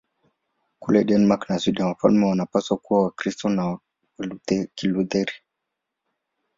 Kule 0.79 1.05
Denmark 1.05 1.49
na 1.49 1.59
Sweden 1.59 1.85
wafalme 1.85 2.25
wanapaswa 2.25 2.77
kuwa 2.77 3.03
Wakristo 3.03 3.47
wa 3.47 3.79
Kilutheri. 4.75 5.33